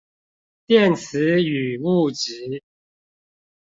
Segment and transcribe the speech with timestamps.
[0.65, 2.63] 電磁與物質